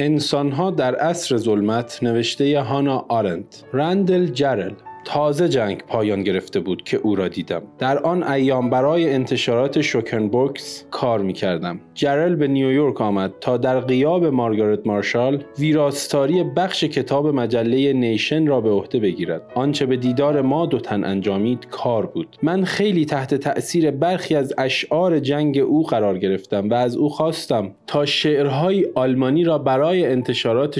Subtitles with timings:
[0.00, 4.74] انسانها در عصر ظلمت نوشته هانا آرنت رندل جرل.
[5.08, 7.62] تازه جنگ پایان گرفته بود که او را دیدم.
[7.78, 9.96] در آن ایام برای انتشارات
[10.32, 16.84] بوکس کار می کردم جرل به نیویورک آمد تا در قیاب مارگارت مارشال ویراستاری بخش
[16.84, 19.42] کتاب مجله نیشن را به عهده بگیرد.
[19.54, 22.36] آنچه به دیدار ما دو تن انجامید کار بود.
[22.42, 27.70] من خیلی تحت تأثیر برخی از اشعار جنگ او قرار گرفتم و از او خواستم
[27.86, 30.78] تا شعرهای آلمانی را برای انتشارات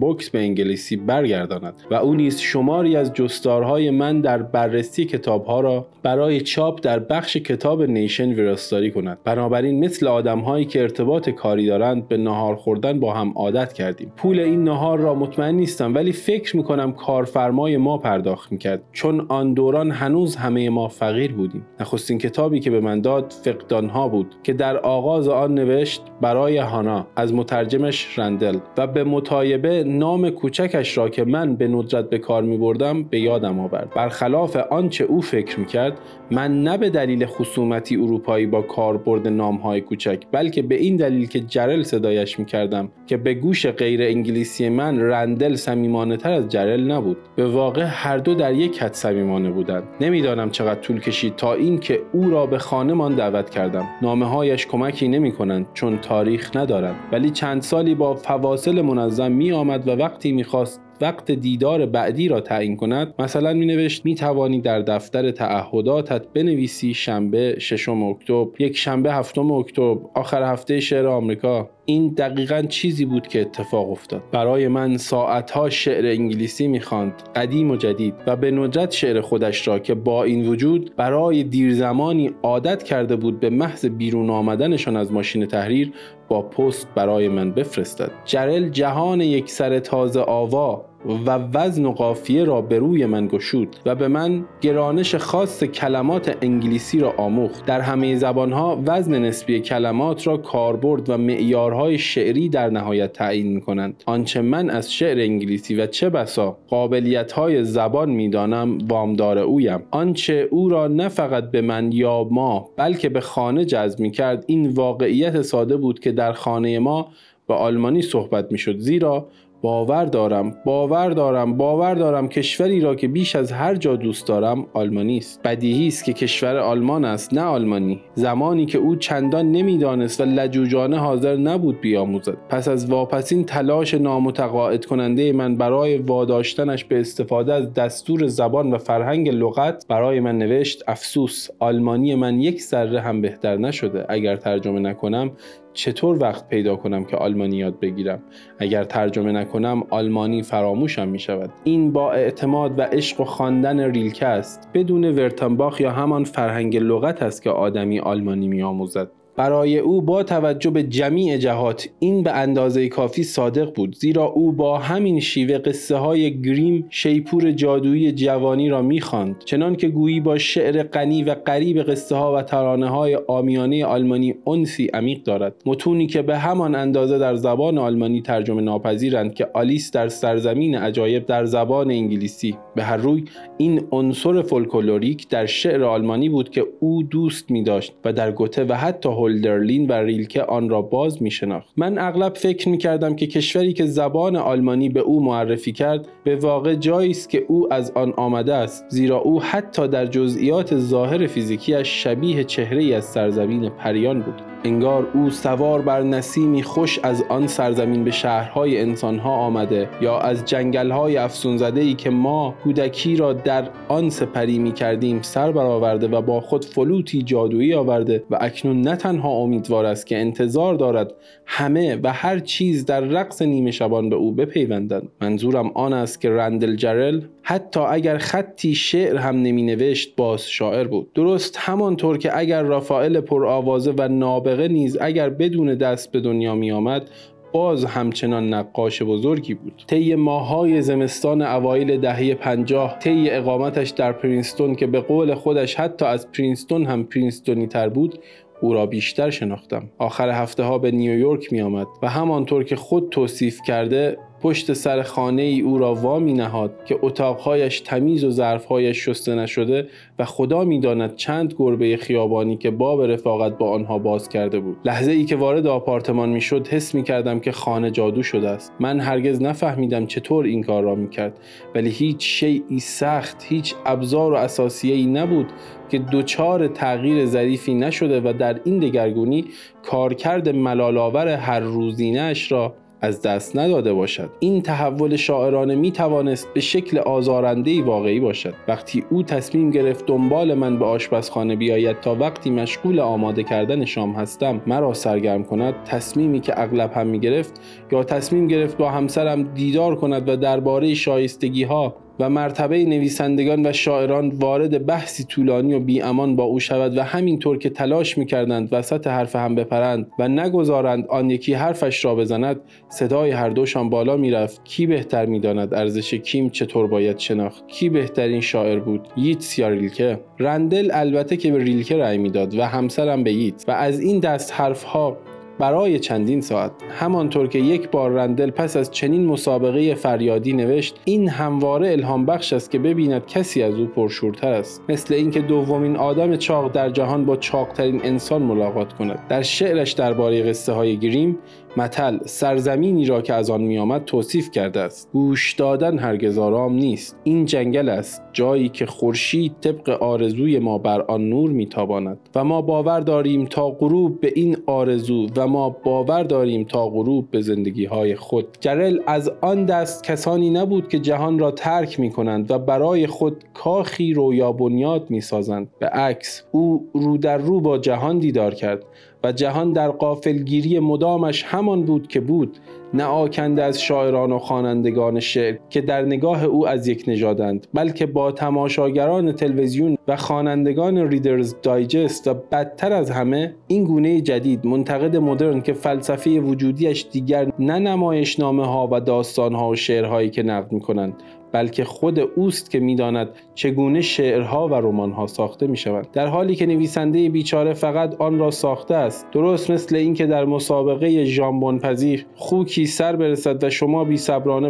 [0.00, 5.44] بوکس به انگلیسی برگرداند و او نیز شماری از جستار های من در بررسی کتاب
[5.44, 9.18] ها را برای چاپ در بخش کتاب نیشن ویراستاری کند.
[9.24, 14.12] بنابراین مثل آدم هایی که ارتباط کاری دارند به نهار خوردن با هم عادت کردیم.
[14.16, 18.82] پول این نهار را مطمئن نیستم ولی فکر می‌کنم کارفرمای ما پرداخت می‌کرد.
[18.92, 21.66] چون آن دوران هنوز همه ما فقیر بودیم.
[21.80, 26.56] نخستین کتابی که به من داد فقدان ها بود که در آغاز آن نوشت برای
[26.58, 28.58] هانا از مترجمش رندل.
[28.76, 33.20] و به متایبه نام کوچکش را که من به ندرت به کار می بردم به
[33.20, 33.92] یادم آورد.
[33.96, 35.98] برخلاف آنچه او فکر می‌کرد
[36.30, 41.40] من نه به دلیل خصومتی اروپایی با کاربرد نامهای کوچک بلکه به این دلیل که
[41.40, 47.16] جرل صدایش می‌کردم که به گوش غیر انگلیسی من رندل صمیمانه تر از جرل نبود.
[47.36, 49.82] به واقع هر دو در یک حد صمیمانه بودند.
[50.00, 53.84] نمی‌دانم چقدر طول کشید تا اینکه او را به خانهمان دعوت کردم.
[54.02, 59.52] نامه هایش کمکی نمی کنند چون تاریخ ندارند ولی چند سالی با فواصل منظم می
[59.52, 64.60] آمد و وقتی می‌خواست وقت دیدار بعدی را تعیین کند مثلا می نوشت می توانی
[64.60, 68.46] در دفتر تعهداتت بنویسی شنبه ششم اکتبر.
[68.58, 71.70] یک شنبه هفتم اکتبر آخر هفته شعر آمریکا.
[71.88, 74.22] این دقیقا چیزی بود که اتفاق افتاد.
[74.32, 79.78] برای من ساعتها شعر انگلیسی می‌خواند قدیم و جدید و به ندرت شعر خودش را
[79.78, 85.46] که با این وجود برای دیرزمانی عادت کرده بود به محض بیرون آمدنشان از ماشین
[85.46, 85.92] تحریر
[86.28, 88.10] با پست برای من بفرستد.
[88.24, 93.76] جرل جهان یک سر تازه آوا و وزن و قافیه را به روی من گشود
[93.86, 97.66] و به من گرانش خاص کلمات انگلیسی را آموخت.
[97.66, 103.60] در همه زبانها وزن نسبی کلمات را کاربرد و معیارهای شعری در نهایت تعیین می
[103.60, 109.82] کنند آنچه من از شعر انگلیسی و چه بسا قابلیتهای زبان می‌دانم وامدار اویم.
[109.90, 114.44] آنچه او را نه فقط به من یا ما بلکه به خانه جذب می کرد
[114.46, 117.08] این واقعیت ساده بود که در خانه ما
[117.48, 119.28] به آلمانی صحبت می زیرا
[119.62, 124.66] باور دارم باور دارم باور دارم کشوری را که بیش از هر جا دوست دارم
[124.72, 125.40] آلمانی است.
[125.44, 128.00] بدیهی است که کشور آلمان است نه آلمانی.
[128.14, 132.36] زمانی که او چندان نمی‌دانست و لجوجانه حاضر نبود بیاموزد.
[132.48, 138.78] پس از واپسین تلاش نامتقاعد کننده من برای واداشتنش به استفاده از دستور زبان و
[138.78, 144.06] فرهنگ لغت برای من نوشت افسوس آلمانی من یک ذره هم بهتر نشده.
[144.08, 145.30] اگر ترجمه نکنم
[145.76, 148.22] چطور وقت پیدا کنم که آلمانی یاد بگیرم؟
[148.58, 154.26] اگر ترجمه نکنم آلمانی فراموشم می شود این با اعتماد و عشق و خواندن ریلکه
[154.26, 154.68] است.
[154.74, 160.22] بدون ورتنباخ یا همان فرهنگ لغت است که آدمی آلمانی می آموزد برای او با
[160.22, 165.58] توجه به جمیع جهات این به اندازه کافی صادق بود زیرا او با همین شیوه
[165.58, 169.36] قصه های گریم شیپور جادویی جوانی را می‌خواند.
[169.44, 174.34] چنان که گویی با شعر غنی و قریب قصه ها و ترانه های آمیانه آلمانی
[174.46, 175.54] انسی عمیق دارد.
[175.66, 181.26] متونی که به همان اندازه در زبان آلمانی ترجمه ناپذیرند که آلیس در سرزمین عجایب
[181.26, 182.56] در زبان انگلیسی.
[182.74, 183.24] به هر روی
[183.58, 188.64] این عنصر فولکلوریک در شعر آلمانی بود که او دوست می داشت و در گوته
[188.64, 193.16] و حتی هولدرلین و ریلکه آن را باز می شناخت من اغلب فکر می کردم
[193.16, 197.72] که کشوری که زبان آلمانی به او معرفی کرد به واقع جایی است که او
[197.72, 203.68] از آن آمده است زیرا او حتی در جزئیات ظاهر فیزیکیش شبیه چهره از سرزمین
[203.68, 204.42] پریان بود.
[204.66, 210.44] انگار او سوار بر نسیمی خوش از آن سرزمین به شهرهای انسانها آمده یا از
[210.44, 216.22] جنگلهای افسونزده ای که ما کودکی را در آن سپری می کردیم سر برآورده و
[216.22, 221.14] با خود فلوتی جادویی آورده و اکنون نه تنها امیدوار است که انتظار دارد
[221.46, 225.08] همه و هر چیز در رقص نیمه شبان به او بپیوندند.
[225.20, 230.86] منظورم آن است که رندل جرل حتی اگر خطی شعر هم نمی نوشت باز شاعر
[230.86, 231.12] بود.
[231.12, 236.72] درست همانطور که اگر رافائل پرآوازه و نابغه نیز اگر بدون دست به دنیا می
[236.72, 237.10] آمد
[237.52, 239.84] باز همچنان نقاش بزرگی بود.
[239.86, 246.04] طی ماهای زمستان اوایل دهه پنجاه طی اقامتش در پرینستون که به قول خودش حتی
[246.04, 248.18] از پرینستون هم پرینستونی تر بود
[248.60, 249.90] او را بیشتر شناختم.
[249.98, 254.16] آخر هفته ها به نیویورک می آمد و همانطور که خود توصیف کرده
[254.46, 259.88] پشت سر خانه ای او را وامی نهاد که اتاقهایش تمیز و ظرفهایش شسته نشده
[260.18, 264.76] و خدا می‌داند چند گربه خیابانی که باب رفاقت با آنها باز کرده بود.
[264.84, 268.72] لحظه ای که وارد آپارتمان می‌شد حس می کردم که خانه جادو شده است.
[268.80, 271.38] من هرگز نفهمیدم چطور این کار را می کرد
[271.74, 275.46] ولی هیچ شیعی سخت هیچ ابزار و اساسیه ای نبود
[275.88, 279.44] که دوچار تغییر ظریفی نشده و در این دگرگونی
[279.82, 284.30] کارکرد ملالآور هر روزینش را از دست نداده باشد.
[284.40, 288.54] این تحول شاعرانه می توانست به شکل آزارنده واقعی باشد.
[288.68, 294.12] وقتی او تصمیم گرفت دنبال من به آشپزخانه بیاید تا وقتی مشغول آماده کردن شام
[294.12, 297.60] هستم مرا سرگرم کند تصمیمی که اغلب هم می گرفت
[297.92, 303.72] یا تصمیم گرفت با همسرم دیدار کند و درباره شایستگی ها و مرتبه نویسندگان و
[303.72, 309.06] شاعران وارد بحثی طولانی و بیامان با او شود و همینطور که تلاش می‌کردند وسط
[309.06, 314.64] حرف هم بپرند و نگذارند آن یکی حرفش را بزند صدای هر دوشان بالا می‌رفت.
[314.64, 320.18] کی بهتر می‌داند ارزش کیم چطور باید شناخت؟ کی بهترین شاعر بود؟ ییتس یا ریلکه.
[320.38, 324.52] رندل البته که به ریلکه رأی می‌داد و همسرم به ییتس و از این دست
[324.52, 325.16] حرفها
[325.58, 326.72] برای چندین ساعت.
[326.90, 332.52] همانطور که یک بار رندل پس از چنین مسابقه فریادی نوشت این همواره الهام بخش
[332.52, 334.82] است که ببیند کسی از او پرشورتر است.
[334.88, 339.18] مثل اینکه دومین آدم چاق در جهان با چاقترین انسان ملاقات کند.
[339.28, 341.38] در شعرش درباره قصه های گریم
[341.76, 345.08] متل سرزمینی را که از آن میآمد توصیف کرده است.
[345.12, 347.18] گوش دادن هرگز آرام نیست.
[347.24, 352.62] این جنگل است جایی که خورشید طبق آرزوی ما بر آن نور میتاباند و ما
[352.62, 357.84] باور داریم تا غروب به این آرزو و ما باور داریم تا غروب به زندگی
[357.84, 358.46] های خود.
[358.60, 363.44] جرل از آن دست کسانی نبود که جهان را ترک می کنند و برای خود
[363.54, 368.84] کاخی رویا بنیاد می سازند به عکس او رو در رو با جهان دیدار کرد
[369.24, 372.58] و جهان در قافلگیری مدامش همان بود که بود.
[372.96, 378.06] نه آکنده از شاعران و خوانندگان شعر که در نگاه او از یک نژادند بلکه
[378.06, 385.16] با تماشاگران تلویزیون و خوانندگان ریدرز دایجست و بدتر از همه این گونه جدید منتقد
[385.16, 390.72] مدرن که فلسفه وجودیش دیگر نه نمایشنامه ها و داستان ها و شعرهایی که نقد
[390.72, 391.14] می کنند
[391.52, 396.66] بلکه خود اوست که می‌داند چگونه شعرها و رمانها ساخته می شوند در حالی که
[396.66, 402.86] نویسنده بیچاره فقط آن را ساخته است درست مثل اینکه در مسابقه ژامبون پذیر خوکی
[402.86, 404.16] سر برسد و شما بی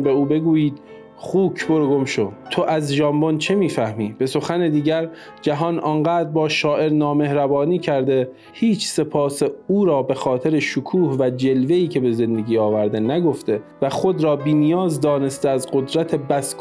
[0.02, 0.80] به او بگویید
[1.18, 2.32] خوک برو گم شو.
[2.50, 5.08] تو از ژامبون چه می‌فهمی؟ به سخن دیگر
[5.42, 11.88] جهان آنقدر با شاعر نامهربانی کرده هیچ سپاس او را به خاطر شکوه و جلوه‌ای
[11.88, 16.54] که به زندگی آورده نگفته و خود را بینیاز دانسته از قدرت بس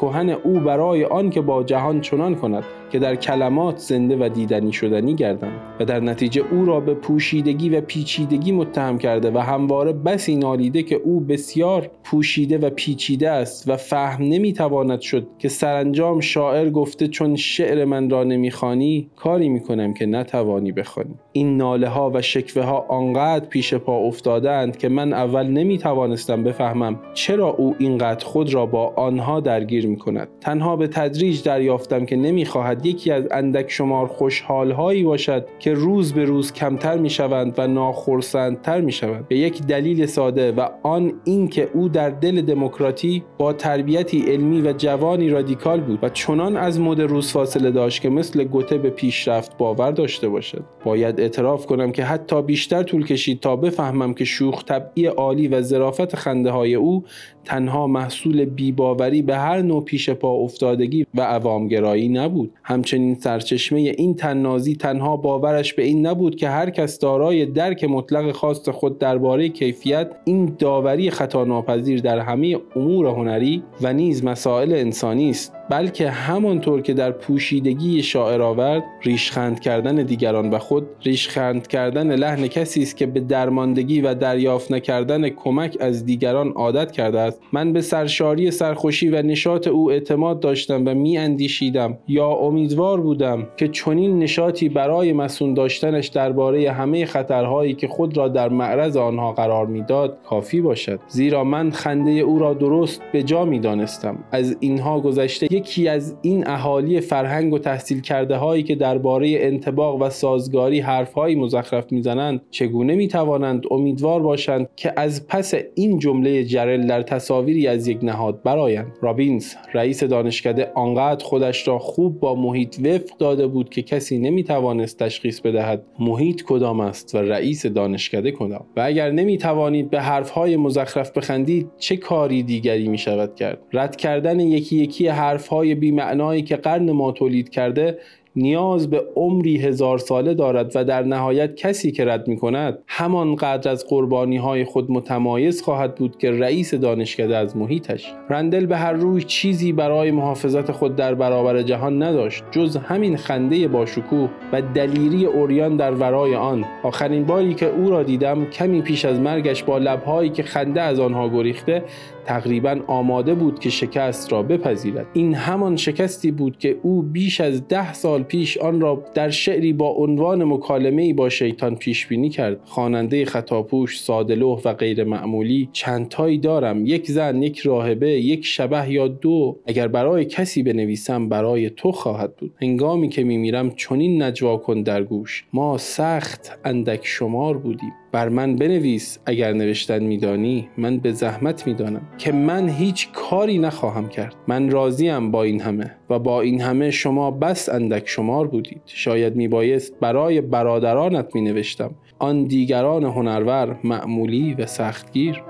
[0.43, 2.63] او برای آن که با جهان چنان کند.
[2.91, 7.69] که در کلمات زنده و دیدنی شدنی گردند و در نتیجه او را به پوشیدگی
[7.69, 13.69] و پیچیدگی متهم کرده و همواره بسی نالیده که او بسیار پوشیده و پیچیده است
[13.69, 19.93] و فهم نمی‌تواند شد که سرانجام شاعر گفته چون شعر من را نمی‌خوانی کاری می‌کنم
[19.93, 21.15] که نتوانی بخوانی.
[21.31, 26.99] این ناله ها و شکوه ها آنقدر پیش پا افتادند که من اول نمی‌توانستم بفهمم
[27.13, 32.15] چرا او اینقدر خود را با آنها درگیر می کند تنها به تدریج دریافتم که
[32.15, 37.53] نمی‌خواهد یکی از اندک شمار خوشحال هایی باشد که روز به روز کمتر می شوند
[37.57, 43.23] و ناخرسندتر می شوند به یک دلیل ساده و آن اینکه او در دل دموکراتی
[43.37, 48.09] با تربیتی علمی و جوانی رادیکال بود و چنان از مد روز فاصله داشت که
[48.09, 50.63] مثل گوته به پیشرفت باور داشته باشد.
[50.85, 55.61] باید اعتراف کنم که حتی بیشتر طول کشید تا بفهمم که شوخ طبعی عالی و
[55.61, 57.03] ظرافت خنده های او
[57.45, 62.51] تنها محصول بیباوری به هر نوع پیش پا افتادگی و عوامگرایی نبود.
[62.67, 68.31] همچنین سرچشمه این تننازی تنها باورش به این نبود که هر کس دارای درک مطلق
[68.31, 74.73] خواست خود درباره کیفیت این داوری خطا ناپذیر در همه امور هنری و نیز مسائل
[74.73, 75.53] انسانی است.
[75.69, 82.47] بلکه همانطور که در پوشیدگی شاعر آورد ریشخند کردن دیگران و خود ریشخند کردن لحن
[82.47, 87.41] کسی است که به درماندگی و دریافت نکردن کمک از دیگران عادت کرده است.
[87.53, 93.47] من به سرشاری سرخوشی و نشاط او اعتماد داشتم و می اندیشیدم یا امیدوار بودم
[93.57, 99.31] که چنین نشاطی برای مسون داشتنش درباره همه خطرهایی که خود را در معرض آنها
[99.31, 100.99] قرار می‌داد کافی باشد.
[101.07, 106.17] زیرا من خنده او را درست به جا می دانستم از اینها گذشته یکی از
[106.21, 112.41] این اهالی فرهنگ و تحصیل کرده هایی که درباره انتباق و سازگاری حرفهایی مزخرف می‌زنند
[112.51, 118.43] چگونه می‌توانند امیدوار باشند که از پس این جمله جرل در تصاویری از یک نهاد
[118.43, 124.17] برایند رابینز رئیس دانشکده آنقدر خودش را خوب با محیط وفق داده بود که کسی
[124.17, 128.65] نمی‌توانست تشخیص بدهد محیط کدام است و رئیس دانشکده کدام.
[128.75, 134.39] و اگر نمی‌توانید به حرفهای مزخرف بخندید چه کاری دیگری می شود کرد؟ رد کردن
[134.39, 135.07] یکی یکی
[135.45, 137.97] حرفهای بیمعنایی که قرن ما تولید کرده
[138.35, 143.35] نیاز به عمری هزار ساله دارد و در نهایت کسی که رد می کند همان
[143.35, 148.13] قدر از قربانی های خود متمایز خواهد بود که رئیس دانشکده از محیطش.
[148.29, 153.67] رندل به هر روی چیزی برای محافظت خود در برابر جهان نداشت جز همین خنده
[153.67, 156.65] باشکوه و دلیری اوریان در ورای آن.
[156.83, 160.99] آخرین باری که او را دیدم کمی پیش از مرگش با لبهایی که خنده از
[160.99, 161.83] آنها گریخته
[162.25, 165.05] تقریبا آماده بود که شکست را بپذیرد.
[165.13, 169.73] این همان شکستی بود که او بیش از ده سال پیش آن را در شعری
[169.73, 172.59] با عنوان مکالمه با شیطان پیش بینی کرد.
[172.65, 176.85] خواننده خطاپوش سادلوه و غیر معمولی چندتایی دارم.
[176.85, 179.57] یک زن یک راهبه یک شبه یا دو.
[179.65, 182.53] اگر برای کسی بنویسم برای تو خواهد بود.
[182.61, 185.45] هنگامی که میمیرم چنین نجوا کن در گوش.
[185.53, 187.93] ما سخت اندک شمار بودیم.
[188.15, 194.09] بر من بنویس اگر نوشتن میدانی من به زحمت می‌دانم که من هیچ کاری نخواهم
[194.09, 194.35] کرد.
[194.47, 198.81] من راضیم با این همه و با این همه شما بس اندک شمار بودید.
[198.85, 205.43] شاید میبایست برای برادرانت می نوشتم آن دیگران هنرور معمولی و سختگیر.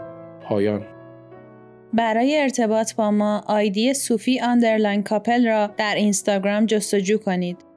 [0.44, 0.82] پایان.
[1.94, 7.75] برای ارتباط با ما ID صوفی underline کاپل را در اینستاگرام جستجو کنید.